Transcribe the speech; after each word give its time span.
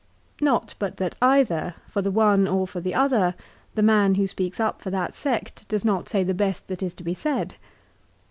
Not 0.41 0.73
but 0.79 0.97
that 0.97 1.15
either, 1.21 1.75
for 1.87 2.01
the 2.01 2.09
one 2.09 2.47
or 2.47 2.65
for 2.65 2.79
the 2.79 2.95
other, 2.95 3.35
the 3.75 3.83
man 3.83 4.15
who 4.15 4.25
speaks 4.25 4.59
up 4.59 4.81
for 4.81 4.89
that 4.89 5.13
sect 5.13 5.67
does 5.67 5.85
not 5.85 6.09
say 6.09 6.23
the 6.23 6.33
best 6.33 6.67
that 6.69 6.81
is 6.81 6.95
to 6.95 7.03
be 7.03 7.13
said. 7.13 7.53